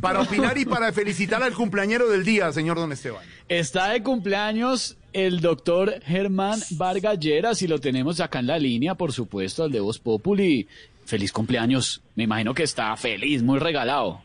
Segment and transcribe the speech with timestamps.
[0.00, 3.24] Para opinar y para felicitar al cumpleañero del día, señor Don Esteban.
[3.48, 8.94] Está de cumpleaños el doctor Germán Vargas Lleras y lo tenemos acá en la línea,
[8.94, 10.68] por supuesto, al de Voz Populi.
[11.06, 12.02] Feliz cumpleaños.
[12.14, 14.20] Me imagino que está feliz, muy regalado.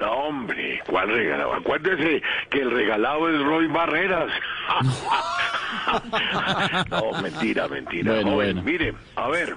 [0.00, 1.54] No, hombre, ¿cuál regalado?
[1.54, 4.30] Acuérdese que el regalado es Roy Barreras.
[6.90, 8.14] no, mentira, mentira.
[8.14, 8.62] Bueno, Joven, bueno.
[8.64, 9.54] Mire, a ver,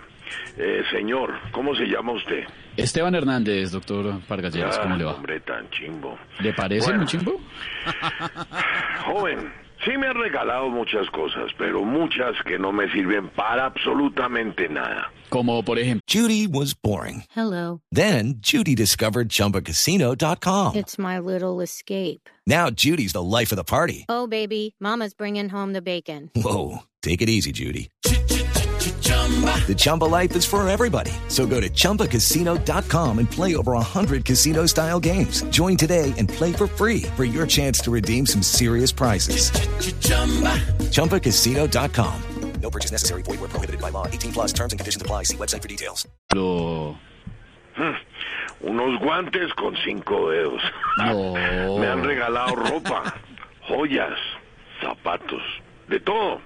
[0.58, 2.44] eh, señor, ¿cómo se llama usted?
[2.76, 5.14] Esteban Hernández, doctor Vargas Lleras, ¿cómo Ah, le va?
[5.16, 6.18] Hombre, tan chimbo.
[6.40, 7.00] ¿Le parece Bueno.
[7.00, 7.40] muy chimbo?
[9.06, 9.52] Joven,
[9.86, 15.12] sí me han regalado muchas cosas, pero muchas que no me sirven para absolutamente nada.
[15.30, 16.02] Como por ejemplo.
[16.08, 17.24] Judy was boring.
[17.36, 17.82] Hello.
[17.92, 20.76] Then Judy discovered ChumbaCasino.com.
[20.76, 22.30] It's my little escape.
[22.46, 24.06] Now Judy's the life of the party.
[24.08, 26.30] Oh, baby, Mama's bringing home the bacon.
[26.36, 27.90] Whoa, take it easy, Judy.
[28.88, 31.12] The Chumba life is for everybody.
[31.28, 35.42] So go to ChumbaCasino.com and play over 100 casino style games.
[35.50, 39.52] Join today and play for free for your chance to redeem some serious prizes.
[40.92, 42.22] ChumbaCasino.com.
[42.62, 43.24] No purchase necessary.
[43.24, 44.08] Void where prohibited by law.
[44.08, 45.24] 18 plus terms and conditions apply.
[45.24, 46.08] See website for details.
[46.34, 46.98] Lo...
[47.76, 47.94] Hmm.
[48.62, 50.62] Unos guantes con cinco dedos.
[50.98, 51.34] No.
[51.80, 53.14] Me han regalado ropa,
[53.68, 54.18] joyas,
[54.82, 55.44] zapatos,
[55.88, 56.42] de todo,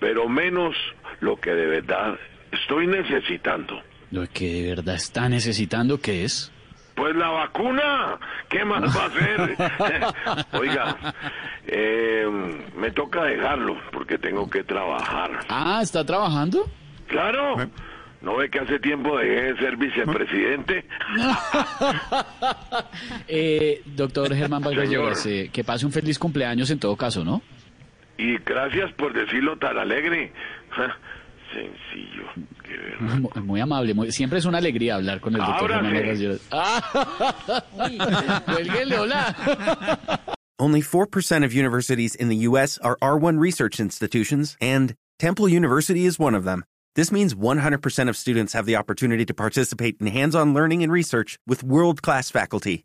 [0.00, 0.74] pero menos
[1.22, 2.18] lo que de verdad
[2.50, 3.80] estoy necesitando.
[4.10, 6.52] Lo que de verdad está necesitando, ¿qué es?
[6.96, 8.18] Pues la vacuna,
[8.50, 10.46] ¿qué más va a hacer?
[10.60, 11.14] Oiga,
[11.66, 12.26] eh,
[12.76, 15.30] me toca dejarlo porque tengo que trabajar.
[15.48, 16.68] Ah, ¿está trabajando?
[17.06, 17.56] Claro,
[18.20, 20.84] ¿no ve que hace tiempo dejé de ser vicepresidente?
[23.28, 27.40] Eh, doctor Germán Vargas eh, que pase un feliz cumpleaños en todo caso, ¿no?
[28.18, 30.32] Y gracias por decirlo tan alegre.
[31.52, 32.24] Sencillo.
[33.00, 36.16] Muy, muy amable, muy- siempre es una alegría hablar con el doctor Ábrale.
[36.16, 37.62] Germán Ah,
[38.46, 39.34] cuélguele, hola.
[40.58, 42.78] Only 4% of universities in the U.S.
[42.78, 46.64] are R1 research institutions, and Temple University is one of them.
[46.94, 50.92] This means 100% of students have the opportunity to participate in hands on learning and
[50.92, 52.84] research with world class faculty.